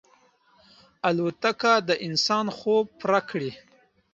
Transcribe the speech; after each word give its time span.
الوتکه 1.07 1.73
د 1.87 1.89
انسان 2.07 2.45
خوب 2.57 2.85
پوره 2.99 3.21
کړی. 3.29 3.51